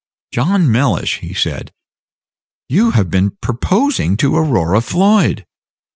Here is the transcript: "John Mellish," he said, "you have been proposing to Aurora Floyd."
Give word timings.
"John 0.31 0.71
Mellish," 0.71 1.19
he 1.19 1.31
said, 1.31 1.71
"you 2.67 2.89
have 2.89 3.11
been 3.11 3.37
proposing 3.39 4.17
to 4.17 4.35
Aurora 4.35 4.81
Floyd." 4.81 5.45